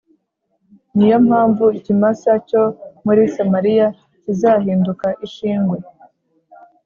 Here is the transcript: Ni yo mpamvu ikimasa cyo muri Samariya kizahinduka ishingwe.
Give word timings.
Ni 0.95 1.05
yo 1.11 1.17
mpamvu 1.27 1.65
ikimasa 1.77 2.31
cyo 2.47 2.63
muri 3.05 3.21
Samariya 3.35 3.87
kizahinduka 4.23 5.07
ishingwe. 5.25 5.77